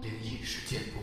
[0.00, 0.98] 灵异事件簿。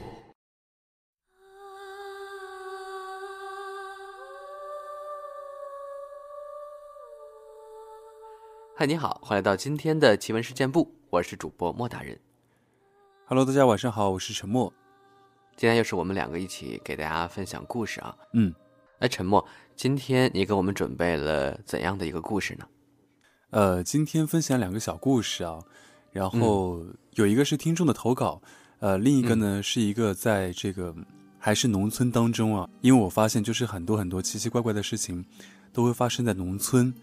[8.78, 12.20] 嗨，你好，欢迎来到今天的奇闻事件部，我是主播莫大人。
[13.26, 14.74] Hello，大家晚上好，我是陈默。
[15.56, 18.18] 今天又是我们两个一起给大家分享故事啊。
[18.34, 18.54] 嗯，
[19.00, 22.68] 哎，陈默，今天你给我们准备了怎样的一个故事呢？
[23.52, 25.60] 呃，今天分享两个小故事啊，
[26.12, 28.42] 然后有一个是听众的投稿，
[28.80, 30.94] 呃，另一个呢、是一个在这个
[31.38, 35.24] 还是农村当中啊，因为我发现就是很多很多奇奇怪怪的事情
[35.72, 36.94] 都会发生在农村，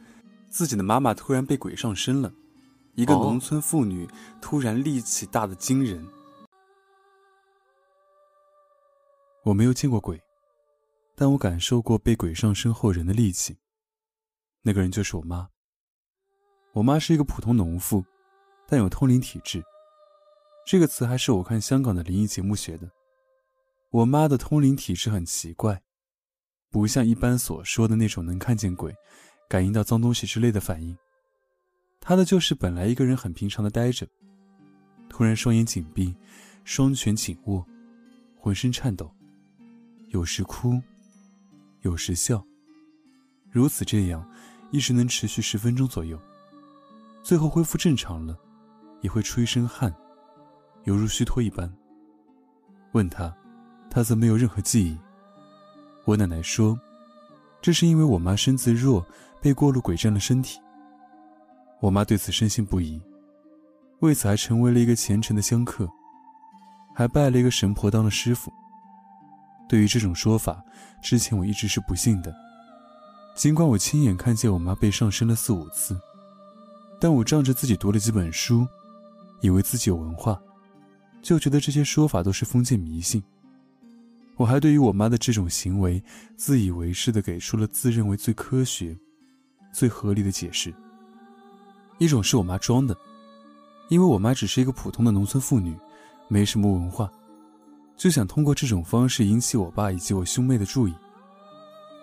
[0.51, 2.30] 自己的妈妈突然被鬼上身了，
[2.95, 4.07] 一个哦农村妇女
[4.41, 6.07] 突然力气大的惊人。
[9.45, 10.21] 我没有见过鬼，
[11.15, 13.57] 但我感受过被鬼上身后人的力气。
[14.63, 15.49] 那个人就是我妈。
[16.75, 18.03] 我妈是一个普通农妇，
[18.67, 19.63] 但有通灵体质。
[20.67, 22.91] 这个词还是我看香港的灵异节目学的。
[23.91, 25.83] 我妈的通灵体质很奇怪，
[26.71, 28.95] 不像一般所说的那种能看见鬼、
[29.51, 30.96] 感应到脏东西之类的反应。
[32.01, 34.09] 她的就是本来一个人很平常的待着，
[35.11, 36.16] 突然双眼紧闭，
[36.65, 37.66] 双拳紧握，
[38.39, 39.15] 浑身颤抖，
[40.09, 40.80] 有时哭，
[41.83, 42.43] 有时笑，
[43.51, 44.27] 如此这样，
[44.71, 46.18] 一直能持续十分钟左右。
[47.23, 48.37] 最后恢复正常了，
[49.01, 49.95] 也会出一身汗，
[50.84, 51.73] 犹如虚脱一般。
[52.92, 53.34] 问他，
[53.88, 54.98] 他则没有任何记忆。
[56.04, 56.78] 我奶奶说，
[57.60, 59.06] 这是因为我妈身子弱，
[59.40, 60.60] 被过路鬼占了身体。
[61.80, 63.00] 我妈对此深信不疑，
[64.00, 65.88] 为此还成为了一个虔诚的香客，
[66.94, 68.53] 还拜了一个神婆当了师傅。
[69.69, 70.62] 对于这种说法，
[71.00, 72.34] 之前我一直是不信的，
[73.37, 75.98] 尽管我亲眼看见我妈被上身了四五次。
[77.03, 78.65] 但我仗着自己读了几本书，
[79.41, 80.41] 以为自己有文化，
[81.21, 83.21] 就觉得这些说法都是封建迷信。
[84.37, 86.01] 我还对于我妈的这种行为，
[86.37, 88.97] 自以为是的给出了自认为最科学、
[89.73, 90.73] 最合理的解释。
[91.99, 92.97] 一种是我妈装的，
[93.89, 95.77] 因为我妈只是一个普通的农村妇女，
[96.29, 97.11] 没什么文化，
[97.97, 100.95] 就想通过这种方式引起我爸以及我兄妹的注意。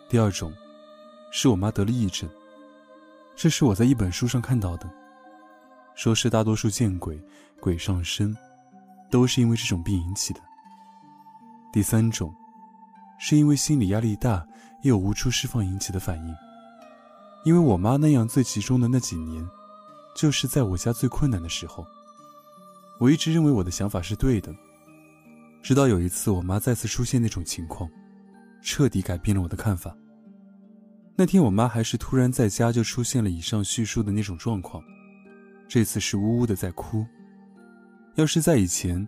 [0.09, 0.51] 第二种，
[1.31, 2.29] 是我妈得了癔症。
[3.41, 4.93] 这是我在一本书上看到的，
[5.95, 7.17] 说是大多数见鬼、
[7.61, 8.35] 鬼上身，
[9.09, 10.41] 都是因为这种病引起的。
[11.71, 12.35] 第三种，
[13.17, 14.45] 是因为心理压力大
[14.81, 16.35] 又无处释放引起的反应。
[17.45, 19.47] 因为我妈那样最集中的那几年，
[20.13, 21.87] 就是在我家最困难的时候。
[22.99, 24.53] 我一直认为我的想法是对的，
[25.63, 27.89] 直到有一次我妈再次出现那种情况，
[28.61, 29.95] 彻底改变了我的看法。
[31.19, 34.81] 那天我妈还是突然在家就出现了以上叙述的那种状况，
[35.67, 37.05] 这次是呜呜的在哭。
[38.15, 39.05] 要是在以前，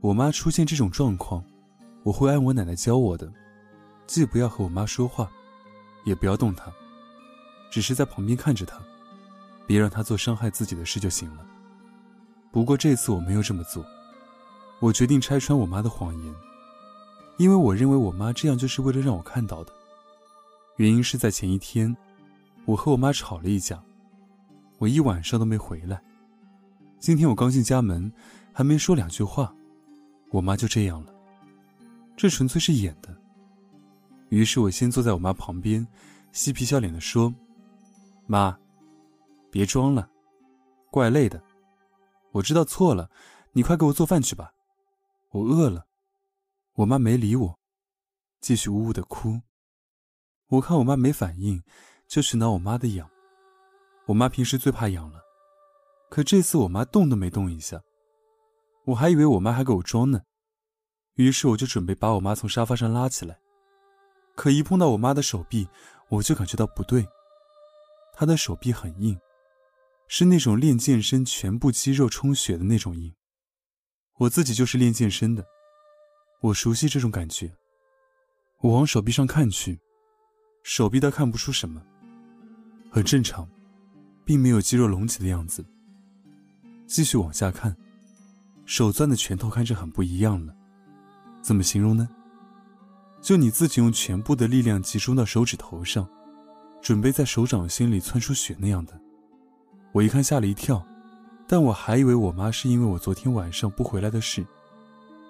[0.00, 1.42] 我妈出现这种状况，
[2.04, 3.28] 我会按我奶奶教我的，
[4.06, 5.28] 既不要和我妈说话，
[6.04, 6.72] 也不要动她，
[7.72, 8.78] 只是在旁边看着她，
[9.66, 11.44] 别让她做伤害自己的事就行了。
[12.52, 13.84] 不过这次我没有这么做，
[14.78, 16.34] 我决定拆穿我妈的谎言，
[17.36, 19.72] 因为我认为我妈这样就是为了让我看到的。
[20.78, 21.94] 原因是在前一天，
[22.64, 23.82] 我和我妈吵了一架，
[24.78, 26.00] 我一晚上都没回来。
[27.00, 28.12] 今天我刚进家门，
[28.52, 29.52] 还没说两句话，
[30.30, 31.12] 我妈就这样了。
[32.16, 33.12] 这纯粹是演的。
[34.28, 35.84] 于是我先坐在我妈旁边，
[36.30, 37.34] 嬉皮笑脸的说
[38.28, 38.56] ：“妈，
[39.50, 40.08] 别装了，
[40.92, 41.42] 怪累的。
[42.30, 43.10] 我知道错了，
[43.50, 44.52] 你快给我做饭去吧，
[45.30, 45.86] 我饿了。”
[46.74, 47.58] 我妈没理我，
[48.40, 49.40] 继续呜呜的哭。
[50.48, 51.62] 我看我妈没反应，
[52.06, 53.08] 就去挠我妈的痒。
[54.06, 55.20] 我妈平时最怕痒了，
[56.08, 57.82] 可这次我妈动都没动一下，
[58.86, 60.22] 我还以为我妈还给我装呢。
[61.16, 63.38] 于是我就准备把我妈从沙发上拉起来，
[64.34, 65.68] 可一碰到我妈的手臂，
[66.08, 67.06] 我就感觉到不对。
[68.14, 69.18] 她的手臂很硬，
[70.06, 73.14] 是那种练健身全部肌肉充血的那种硬。
[74.16, 75.44] 我自己就是练健身的，
[76.40, 77.54] 我熟悉这种感觉。
[78.60, 79.78] 我往手臂上看去。
[80.70, 81.80] 手臂倒看不出什么，
[82.90, 83.48] 很正常，
[84.22, 85.64] 并没有肌肉隆起的样子。
[86.86, 87.74] 继续往下看，
[88.66, 90.54] 手攥的拳头看着很不一样了。
[91.40, 92.06] 怎么形容呢？
[93.22, 96.06] 就你自己用全部的力量集中到手指头上，
[96.82, 98.92] 准备在手掌心里窜出血那样的。
[99.92, 100.86] 我一看吓了一跳，
[101.46, 104.46] 但我还以为我妈是因为我昨天晚上不回来的事，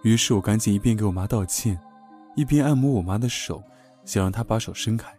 [0.02, 1.80] 于是我赶紧一边给我妈道歉，
[2.34, 3.62] 一边按摩我妈的手，
[4.04, 5.16] 想让她把手伸开。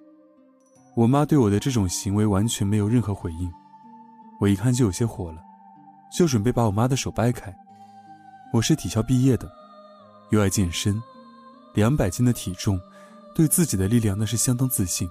[0.96, 3.52] 我妈对我的这种行为完全没有任何回应，
[4.40, 5.42] 我一看就有些火了，
[6.12, 7.56] 就准备把我妈的手掰开。
[8.52, 9.50] 我是体校毕业的，
[10.32, 11.02] 又爱健身，
[11.74, 12.80] 两百斤的体重，
[13.34, 15.08] 对自己的力量那是相当自信。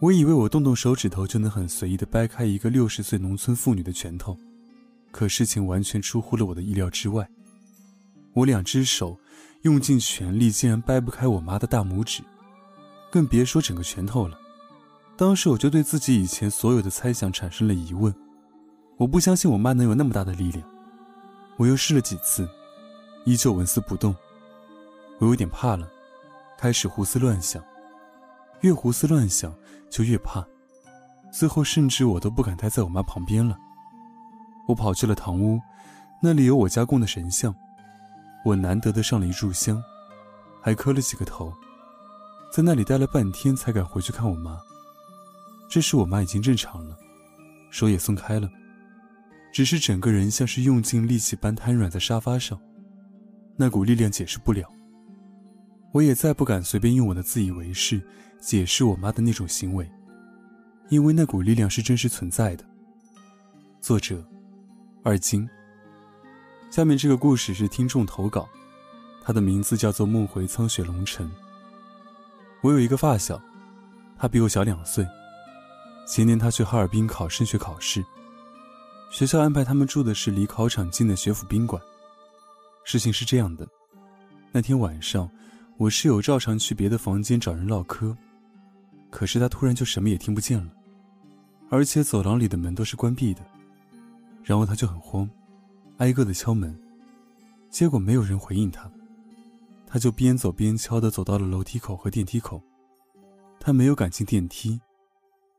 [0.00, 4.36] 我以为我动动手指头就能很随意地掰开一个六十岁农村妇女的拳头，
[5.12, 7.26] 可事情完全出乎了我的意料之外。
[8.34, 9.16] 我两只手
[9.62, 12.22] 用尽全力，竟然掰不开我妈的大拇指，
[13.10, 14.36] 更别说整个拳头了。
[15.16, 18.12] 当时我就对自己以前所有的猜想产生了疑问，
[18.96, 20.66] 我不相信我妈能有那么大的力量。
[21.58, 22.48] 我又试了几次，
[23.24, 24.14] 依旧纹丝不动。
[25.18, 25.88] 我有点怕了，
[26.58, 27.62] 开始胡思乱想。
[28.62, 29.54] 越胡思乱想
[29.90, 30.44] 就越怕，
[31.32, 33.56] 最后甚至我都不敢待在我妈旁边了。
[34.66, 35.60] 我跑去了堂屋，
[36.22, 37.54] 那里有我家供的神像，
[38.44, 39.80] 我难得的上了一炷香，
[40.60, 41.52] 还磕了几个头，
[42.52, 44.58] 在那里待了半天才敢回去看我妈。
[45.72, 46.94] 这时我妈已经正常了，
[47.70, 48.46] 手也松开了，
[49.54, 52.60] 只是整个人像是用尽力气般瘫软在沙发上，
[53.56, 54.70] 那股力量解释不了。
[55.90, 58.02] 我也再不敢随便用我的自以为是。
[58.38, 59.90] 解释我妈的那种行为，
[60.88, 62.64] 因为那股力量是真实存在的。
[63.80, 64.22] 作者：
[65.02, 65.48] 二金。
[66.70, 68.46] 下面这个故事是听众投稿，
[69.22, 71.30] 他的名字叫做梦回苍雪龙城。
[72.62, 73.40] 我有一个发小，
[74.18, 75.06] 他比我小两岁。
[76.06, 78.04] 前年他去哈尔滨考升学考试，
[79.10, 81.80] 学校安排他们住的是离考场近的学府宾馆。
[82.84, 83.66] 事情是这样的，
[84.50, 85.30] 那天晚上，
[85.78, 88.16] 我室友照常去别的房间找人唠嗑。
[89.10, 90.72] 可是他突然就什么也听不见了，
[91.70, 93.40] 而且走廊里的门都是关闭的。
[94.42, 95.28] 然后他就很慌，
[95.98, 96.76] 挨个的敲门，
[97.70, 98.90] 结果没有人回应他。
[99.86, 102.60] 他就边走边敲的走到了楼梯口和电梯口，
[103.60, 104.80] 他没有敢进电梯，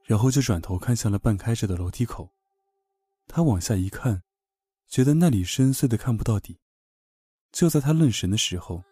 [0.05, 2.29] 然后就转头看向了半开着的楼梯口。
[3.27, 4.23] 他往下一看，
[4.87, 6.59] 觉得那里深邃的看不到底。
[7.51, 8.83] 就在他愣神的时候，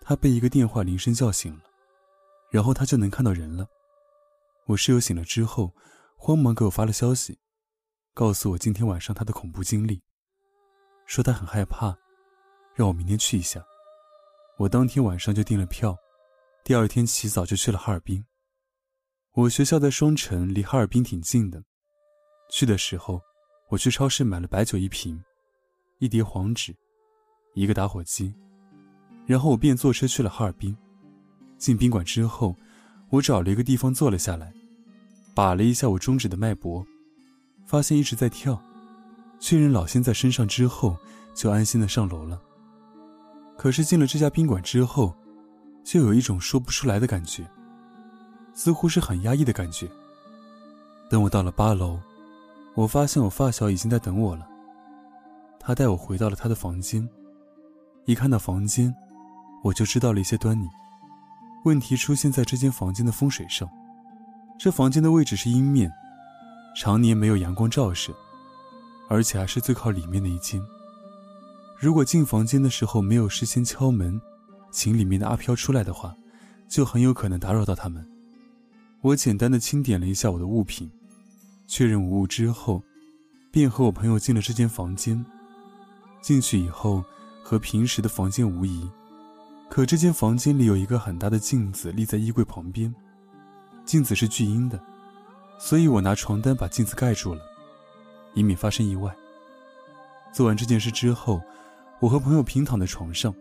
[0.00, 1.62] 他被一个电话铃声叫醒了，
[2.50, 3.68] 然后他就能看到人了。
[4.66, 5.74] 我室友醒了之后，
[6.16, 7.38] 慌忙给我发了消息，
[8.14, 10.02] 告诉我今天晚上他的恐怖经历，
[11.06, 11.96] 说他很害怕，
[12.74, 13.64] 让我明天去一下。
[14.58, 15.96] 我当天晚上就订了票，
[16.64, 18.24] 第二天起早就去了哈尔滨。
[19.38, 21.62] 我学校在双城，离哈尔滨挺近的。
[22.50, 23.22] 去的时候，
[23.68, 25.22] 我去超市买了白酒一瓶，
[26.00, 26.74] 一叠黄纸，
[27.54, 28.34] 一个打火机，
[29.26, 30.76] 然后我便坐车去了哈尔滨。
[31.56, 32.52] 进宾馆之后，
[33.10, 34.52] 我找了一个地方坐了下来。
[35.36, 36.84] 把了一下我中指的脉搏，
[37.64, 38.60] 发现一直在跳。
[39.38, 40.96] 确认老仙在身上之后，
[41.32, 42.42] 就安心的上楼了。
[43.56, 45.16] 可是进了这家宾馆之后，
[45.84, 47.48] 就有一种说不出来的感觉，
[48.58, 49.88] 似乎是很压抑的感觉。
[51.08, 51.96] 等我到了八楼，
[52.74, 54.44] 我发现我发小已经在等我了。
[55.60, 57.08] 他带我回到了他的房间，
[58.04, 58.92] 一看到房间，
[59.62, 60.66] 我就知道了一些端倪。
[61.64, 63.68] 问题出现在这间房间的风水上。
[64.58, 65.88] 这房间的位置是阴面，
[66.74, 68.12] 常年没有阳光照射，
[69.08, 70.60] 而且还是最靠里面的一间。
[71.78, 74.20] 如果进房间的时候没有事先敲门，
[74.72, 76.12] 请里面的阿飘出来的话，
[76.68, 78.04] 就很有可能打扰到他们。
[79.00, 80.90] 我简单的清点了一下我的物品，
[81.68, 82.82] 确认无误之后，
[83.50, 85.24] 便和我朋友进了这间房间。
[86.20, 87.04] 进去以后，
[87.42, 88.90] 和平时的房间无异，
[89.70, 92.92] 可这间房间里有一个很大的镜子立在衣柜旁边。
[93.84, 94.78] 镜子是巨阴的，
[95.58, 97.40] 所以我拿床单把镜子盖住了，
[98.34, 99.14] 以免发生意外。
[100.32, 101.40] 做完这件事之后，
[102.00, 103.32] 我和朋友平躺在床上，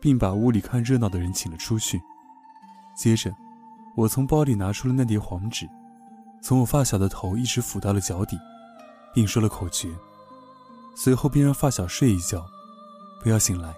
[0.00, 2.00] 并把屋里看热闹的人请了出去。
[2.96, 3.32] 接着，
[3.96, 5.68] 我从包里拿出了那叠黄纸，
[6.42, 8.38] 从我发小的头一直抚到了脚底，
[9.12, 9.88] 并说了口诀。
[10.94, 12.46] 随后便让发小睡一觉，
[13.22, 13.74] 不要醒来，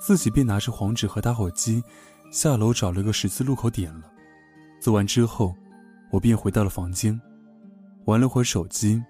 [0.00, 1.82] 自己便拿着黄纸和打火机
[2.30, 4.10] 下楼找了个十字路口点了。
[4.80, 5.54] 做完之后，
[6.10, 7.18] 我便回到了房间，
[8.06, 9.02] 玩了会儿手机，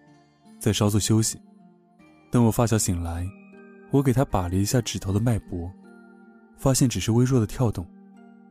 [0.58, 1.40] 再稍作休息。
[2.30, 3.26] 等我发小醒来，
[3.90, 5.70] 我给他把了一下指头的脉搏，
[6.56, 7.86] 发现只是微弱的跳动，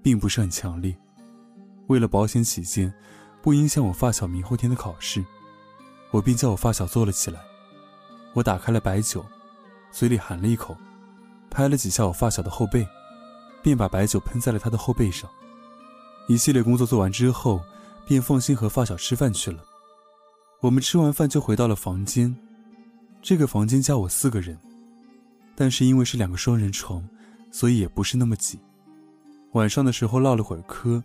[0.02, 0.96] 并不是很强烈。
[1.90, 2.94] 为了保险起见，
[3.42, 5.26] 不影响我发小明后天的考试，
[6.12, 7.40] 我便叫我发小坐了起来。
[8.34, 9.26] 我打开了白酒，
[9.92, 10.78] 嘴里含了一口，
[11.50, 12.88] 拍了几下我发小的后背，
[13.64, 15.28] 便把白酒喷在了他的后背上。
[16.28, 17.60] 一系列工作做完之后，
[18.06, 19.64] 便放心和发小吃饭去了。
[20.62, 22.36] 我们吃完饭就回到了房间。
[23.20, 24.56] 这个房间加我四个人，
[25.56, 27.04] 但是因为是两个双人床，
[27.52, 28.60] 所以也不是那么挤。
[29.54, 31.04] 晚上的时候唠了会儿嗑，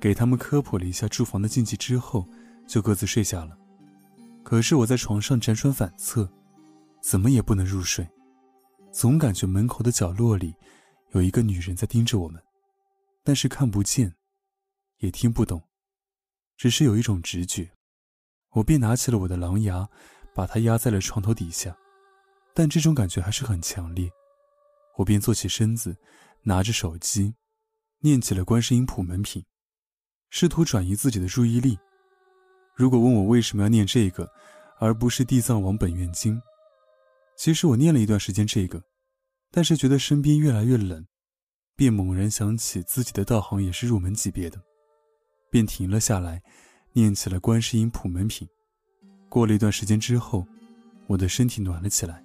[0.00, 2.26] 给他们科普了一下住房的禁忌之后，
[2.66, 3.56] 就各自睡下了。
[4.44, 6.30] 可是我在床上辗转反侧，
[7.02, 8.08] 怎么也不能入睡，
[8.92, 10.54] 总感觉门口的角落里
[11.10, 12.42] 有一个女人在盯着我们，
[13.22, 14.14] 但是看不见，
[14.98, 15.62] 也听不懂，
[16.56, 17.70] 只是有一种直觉。
[18.52, 19.88] 我便拿起了我的狼牙，
[20.34, 21.76] 把它压在了床头底下，
[22.54, 24.10] 但这种感觉还是很强烈。
[24.96, 25.96] 我便坐起身子，
[26.42, 27.34] 拿着手机，
[28.00, 29.44] 念起了观世音普门品，
[30.30, 31.78] 试图转移自己的注意力。
[32.74, 34.30] 如果问我为什么要念这个，
[34.78, 36.40] 而不是地藏王本愿经，
[37.36, 38.82] 其实我念了一段时间这个，
[39.50, 41.06] 但是觉得身边越来越冷，
[41.74, 44.60] 便猛然想起自己的道行也是入门级别的，
[45.50, 46.42] 便停了下来。
[46.94, 48.48] 念起了观世音普门品，
[49.28, 50.44] 过了一段时间之后，
[51.06, 52.24] 我的身体暖了起来，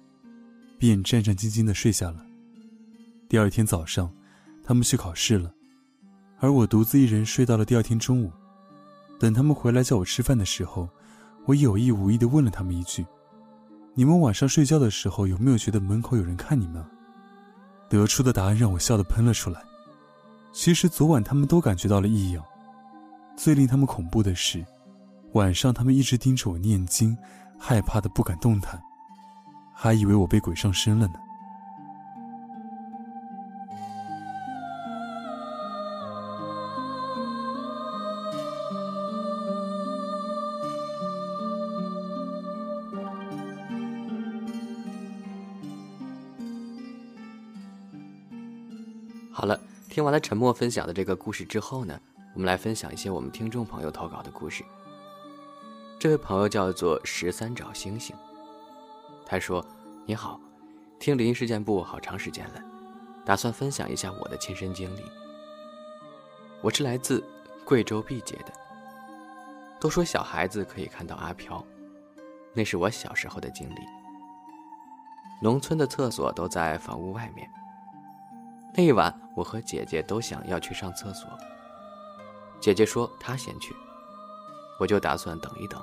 [0.78, 2.26] 便战战兢兢地睡下了。
[3.28, 4.12] 第二天早上，
[4.64, 5.54] 他们去考试了，
[6.44, 8.30] 而我独自一人睡到了第二天中午。
[9.18, 10.86] 等他们回来叫我吃饭的时候，
[11.46, 13.06] 我有意无意地问了他们一句
[13.96, 16.84] ：“你们晚上睡觉的时候有没有觉得门口有人看你们？”
[17.88, 19.62] 得出的答案让我笑得喷了出来。
[20.52, 22.44] 其实昨晚他们都感觉到了异样。
[23.38, 24.62] 最令他们恐怖的是，
[25.32, 27.16] 晚上他们一直盯着我念经，
[27.58, 28.78] 害怕的不敢动弹，
[29.72, 31.14] 还以为我被鬼上身了呢。
[49.36, 49.60] 好了，
[49.90, 52.00] 听完了沉默分享的这个故事之后呢？
[52.34, 54.64] 我们来分享一些我们听众朋友投稿的故事。
[55.98, 58.14] 这位朋友叫做十三找星星，
[59.26, 59.64] 他说
[60.06, 60.38] ：“你好，
[61.00, 62.62] 听灵异事件部好长时间了，
[63.24, 65.02] 打算分享一下我的亲身经历。
[66.62, 67.22] 我是来自
[67.64, 68.52] 贵州毕节的。
[69.80, 71.64] 都说小孩子可以看到阿飘，
[72.52, 73.80] 那是我小时候的经历。
[75.42, 77.50] 农村的厕所都在房屋外面。
[78.76, 81.28] 那一晚，我和姐姐都想要去上厕所。”
[82.60, 83.74] 姐姐说她先去，
[84.80, 85.80] 我就打算等一等。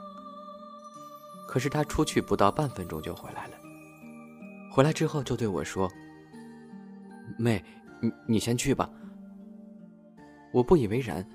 [1.48, 3.54] 可是她出去不到半分钟就回来了。
[4.72, 5.90] 回来之后就对我说
[7.38, 7.64] ：“妹，
[8.02, 8.90] 你你先去吧。”
[10.52, 11.26] 我不以为然，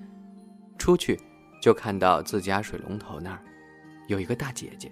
[0.77, 1.19] 出去
[1.59, 3.41] 就看到自家水龙头那儿
[4.07, 4.89] 有一个大姐姐，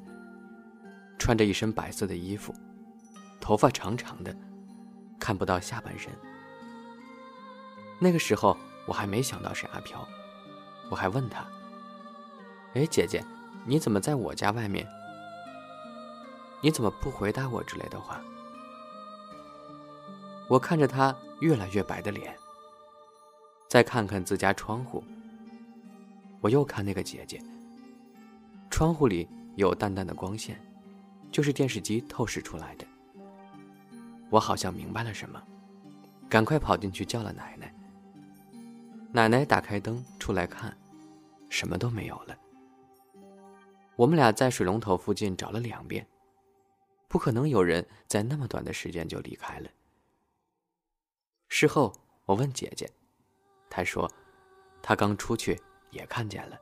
[1.20, 2.52] 穿着一身白色的衣服，
[3.40, 4.36] 头发长长的，
[5.20, 6.12] 看不到下半身。
[8.06, 10.08] 那个时候我还没想到是阿飘。
[10.92, 11.44] 我还问他
[12.76, 13.26] ：“哎，姐姐，
[13.66, 14.88] 你怎么在我家外面？
[16.62, 18.22] 你怎么不回答我之类的话？”
[20.48, 22.38] 我看着他越来越白的脸，
[23.68, 25.04] 再看看自家窗户，
[26.42, 27.42] 我又看那个姐姐。
[28.70, 30.62] 窗户里有淡淡的光线，
[31.32, 32.86] 就是电视机透视出来的。
[34.30, 35.42] 我好像明白了什么，
[36.30, 37.74] 赶快跑进去叫了奶奶。
[39.16, 40.78] 奶奶打开灯出来看，
[41.50, 42.38] 什么都没有了。
[43.96, 46.06] 我们俩在水龙头附近找了两遍，
[47.08, 49.70] 不可能有人在那么短的时间就离开了。
[51.48, 51.96] 事后
[52.26, 52.92] 我问姐姐，
[53.70, 54.12] 她说，
[54.82, 55.58] 她刚出去
[55.92, 56.60] 也看见了。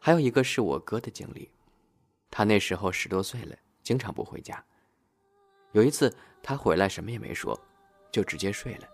[0.00, 1.52] 还有一个是我哥的经历，
[2.30, 4.64] 他那时候十多岁了，经常不回家。
[5.72, 6.10] 有一次
[6.42, 7.60] 他回来什么也没说，
[8.10, 8.88] 就直接睡了。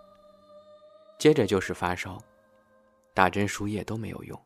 [1.18, 2.22] 接着就是发烧，
[3.14, 4.40] 打针输液都没有用。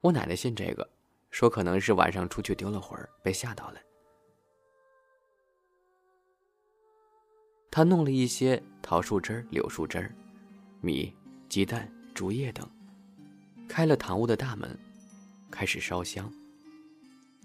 [0.00, 0.88] 我奶奶信这个，
[1.30, 3.80] 说可能是晚上出去丢了魂儿，被吓到了。
[7.70, 10.08] 他弄了一些桃树枝柳树枝
[10.80, 11.12] 米、
[11.48, 12.68] 鸡蛋、竹叶等，
[13.68, 14.78] 开了堂屋的大门，
[15.50, 16.30] 开始烧香，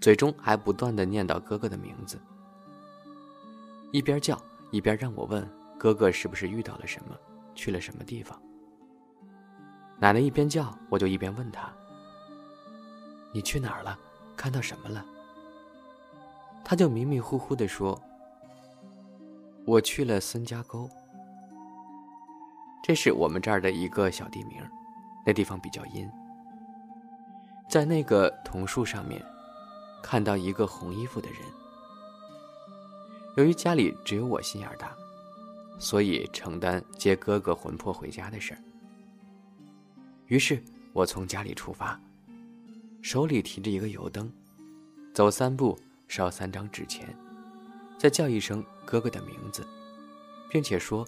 [0.00, 2.20] 嘴中还不断的念叨哥哥的名字，
[3.90, 5.48] 一边叫一边让我问
[5.78, 7.18] 哥哥是不是遇到了什么。
[7.54, 8.40] 去了什么地方？
[9.98, 11.70] 奶奶一边叫，我就一边问他
[13.34, 13.98] ：“你去哪儿了？
[14.34, 15.04] 看到什么了？”
[16.64, 18.00] 他就迷迷糊糊的说
[19.66, 20.88] ：“我去了孙家沟，
[22.82, 24.62] 这是我们这儿的一个小地名，
[25.26, 26.10] 那地方比较阴。
[27.68, 29.22] 在那个桐树上面，
[30.02, 31.38] 看到一个红衣服的人。
[33.36, 34.96] 由于家里只有我心眼大。”
[35.80, 38.60] 所以承担接哥哥魂魄回家的事儿。
[40.26, 41.98] 于是我从家里出发，
[43.02, 44.30] 手里提着一个油灯，
[45.14, 47.08] 走三步烧三张纸钱，
[47.98, 49.66] 再叫一声哥哥的名字，
[50.50, 51.04] 并且说：“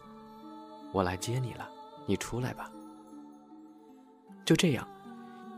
[0.90, 1.68] 我来接你了，
[2.06, 2.72] 你出来吧。”
[4.44, 4.88] 就这样，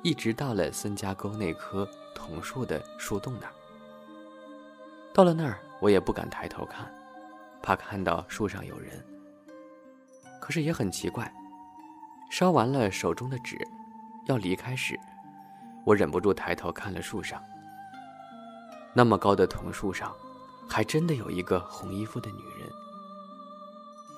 [0.02, 3.52] 一直到了孙家沟那棵桐树的树洞那儿，
[5.14, 6.92] 到了那儿，我也不敢抬头看，
[7.64, 9.02] 怕看到树上有人。
[10.38, 11.32] 可是也很奇怪，
[12.30, 13.56] 烧完了手中的纸，
[14.26, 15.00] 要离开时，
[15.86, 17.42] 我忍不住抬头看了树上。
[18.92, 20.14] 那么高的桐树上，
[20.68, 22.68] 还真的有一个红衣服的女人。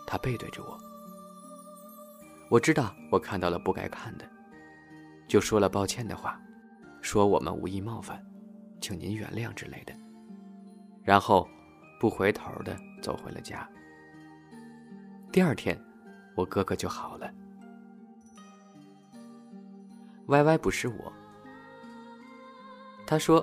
[0.05, 0.77] 她背对着我。
[2.51, 4.29] 我知道我看到了不该看的，
[5.29, 6.41] 就说了抱歉的话，
[7.01, 8.21] 说我们无意冒犯，
[8.81, 9.95] 请您原谅之类的。
[11.05, 11.49] 然后，
[11.99, 13.69] 不回头的走回了家。
[15.33, 15.81] 第二天。
[16.37, 17.33] 我哥哥就好了。
[20.27, 21.11] 歪歪不是我。
[23.07, 23.43] 他说，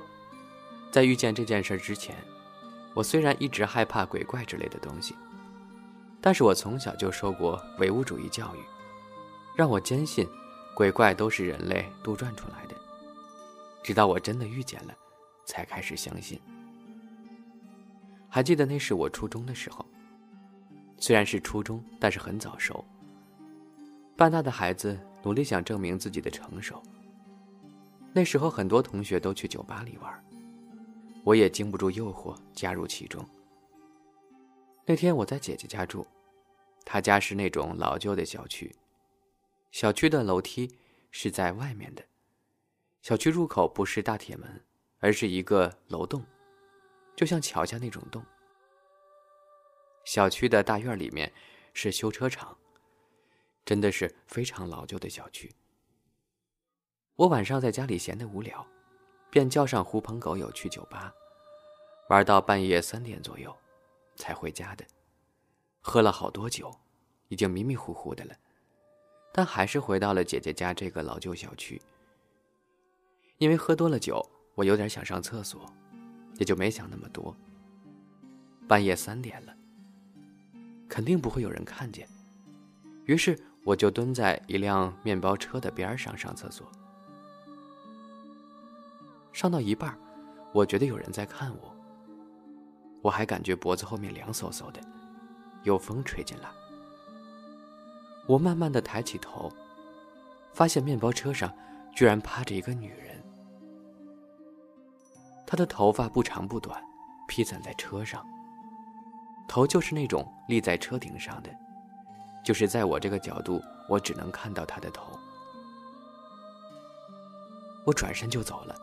[0.92, 2.16] 在遇见这件事之前，
[2.94, 5.16] 我虽然一直害怕鬼怪之类的东西，
[6.22, 8.60] 但是我从小就受过唯物主义教育，
[9.58, 10.30] 让我坚信
[10.76, 12.76] 鬼怪都是人类杜撰出来的。
[13.82, 14.94] 直到我真的遇见了，
[15.46, 16.40] 才开始相信。
[18.34, 19.86] 还记得那是我初中的时候。
[20.98, 22.84] 虽然是初中，但是很早熟。
[24.18, 26.82] 半大的孩子努力想证明自己的成熟。
[28.12, 30.26] 那时候很多同学都去酒吧里玩，
[31.24, 33.24] 我也经不住诱惑加入其中。
[34.84, 36.04] 那天我在姐姐家住，
[36.84, 38.76] 她家是那种老旧的小区，
[39.70, 40.76] 小区的楼梯
[41.12, 42.04] 是在外面的，
[43.04, 44.60] 小区入口不是大铁门，
[44.98, 46.26] 而是一个楼洞，
[47.16, 48.24] 就像桥下那种洞。
[50.06, 51.32] 小区的大院里面
[51.74, 52.58] 是修车厂，
[53.64, 55.54] 真的是非常老旧的小区。
[57.16, 58.66] 我晚上在家里闲得无聊，
[59.30, 61.14] 便叫上狐朋狗友去酒吧，
[62.10, 63.56] 玩到半夜三点左右，
[64.16, 64.86] 才回家的。
[65.80, 66.74] 喝了好多酒，
[67.28, 68.36] 已经迷迷糊糊的了，
[69.32, 71.82] 但还是回到了姐姐家这个老旧小区。
[73.38, 75.72] 因为喝多了酒，我有点想上厕所，
[76.38, 77.36] 也就没想那么多。
[78.68, 79.54] 半夜三点了。
[80.90, 82.08] 肯定不会有人看见，
[83.06, 86.72] 于是我就蹲在一辆面包车的边上上厕所。
[89.32, 89.98] 上到一半，
[90.54, 91.76] 我觉得有人在看我，
[93.02, 94.80] 我还感觉脖子后面凉飕飕的，
[95.64, 96.50] 有风吹进来。
[98.28, 99.52] 我慢慢的抬起头，
[100.54, 101.52] 发现面包车上
[101.96, 103.13] 居然趴着一个女人，
[105.46, 106.84] 她的头发不长不短，
[107.28, 108.26] 披散在车上。
[109.48, 111.50] 头就是那种立在车顶上的，
[112.44, 115.12] 就是在我这个角度，我只能看到他的头。
[117.86, 118.76] 我转身就走了，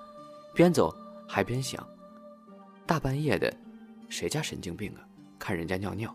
[0.54, 0.94] 边走
[1.26, 1.84] 还边想：
[2.86, 3.52] 大半夜的，
[4.10, 5.00] 谁家神经病啊？
[5.38, 6.14] 看人家尿尿。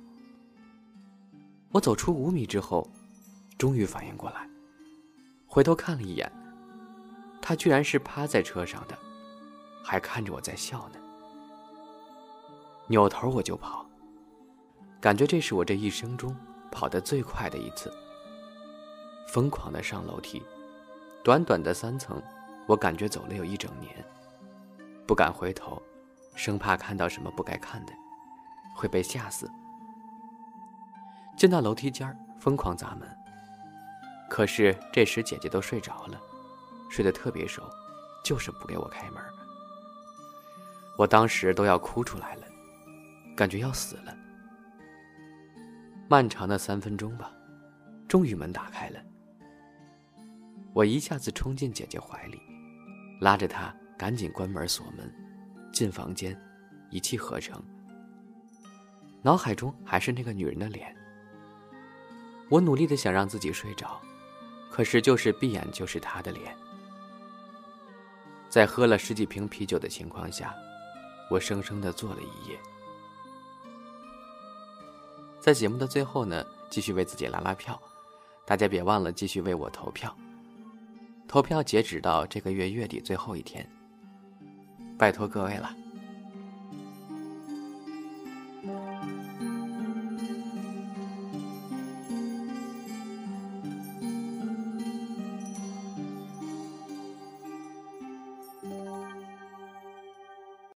[1.72, 2.88] 我走出五米之后，
[3.58, 4.48] 终于反应过来，
[5.48, 6.32] 回头看了一眼，
[7.42, 8.98] 他居然是趴在车上的，
[9.86, 11.00] 还看着我在笑呢。
[12.88, 13.86] 扭头我就跑。
[15.00, 16.36] 感觉这是我这一生中
[16.72, 17.94] 跑得最快的一次。
[19.28, 20.44] 疯狂的上楼梯，
[21.24, 22.20] 短短的三层，
[22.66, 23.94] 我感觉走了有一整年。
[25.06, 25.80] 不敢回头，
[26.36, 27.94] 生怕看到什么不该看的，
[28.76, 29.50] 会被吓死。
[31.38, 33.08] 进到楼梯间疯狂砸门。
[34.28, 36.20] 可是这时姐姐都睡着了，
[36.90, 37.62] 睡得特别熟，
[38.24, 39.22] 就是不给我开门。
[40.98, 42.44] 我当时都要哭出来了，
[43.36, 44.16] 感觉要死了。
[46.08, 47.32] 漫长的三分钟吧，
[48.08, 49.00] 终于门打开了。
[50.74, 52.40] 我一下子冲进姐姐怀里，
[53.20, 55.12] 拉着她赶紧关门锁门，
[55.72, 56.40] 进房间，
[56.90, 57.62] 一气呵成。
[59.22, 60.96] 脑海中还是那个女人的脸。
[62.50, 64.00] 我努力的想让自己睡着，
[64.70, 66.56] 可是就是闭眼就是她的脸。
[68.50, 70.54] 在喝了十几瓶啤酒的情况下，
[71.30, 72.60] 我生生的坐了一夜。
[75.40, 77.80] 在节目的最后呢，继续为自己拉拉票，
[78.46, 80.16] 大家别忘了继续为我投票。
[81.28, 83.68] 投票截止到这个月月底最后一天，
[84.98, 85.85] 拜托各位了。